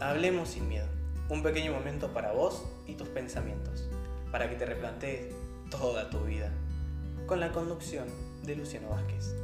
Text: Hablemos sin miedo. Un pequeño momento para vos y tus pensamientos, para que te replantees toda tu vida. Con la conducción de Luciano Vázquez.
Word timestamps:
Hablemos 0.00 0.48
sin 0.48 0.66
miedo. 0.66 0.86
Un 1.28 1.42
pequeño 1.42 1.74
momento 1.74 2.14
para 2.14 2.32
vos 2.32 2.64
y 2.86 2.94
tus 2.94 3.08
pensamientos, 3.08 3.86
para 4.32 4.48
que 4.48 4.56
te 4.56 4.64
replantees 4.64 5.34
toda 5.70 6.08
tu 6.08 6.20
vida. 6.20 6.50
Con 7.26 7.38
la 7.38 7.52
conducción 7.52 8.08
de 8.42 8.56
Luciano 8.56 8.88
Vázquez. 8.88 9.34